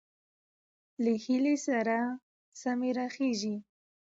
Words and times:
له 1.03 1.11
هيلې 1.23 1.55
سره 1.67 1.97
سمې 2.61 2.89
راخېژي، 2.97 3.55